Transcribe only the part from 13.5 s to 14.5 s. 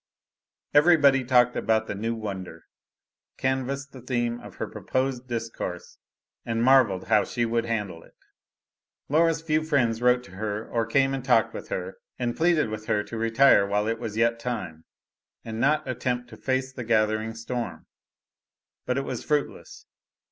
while it was yet